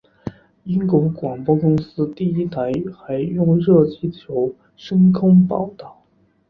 [0.63, 6.01] 英国广播公司第一台还用热气球升空报导。